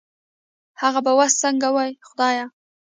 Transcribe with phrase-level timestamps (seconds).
[0.81, 2.45] هغه به وس سنګه وي خدايه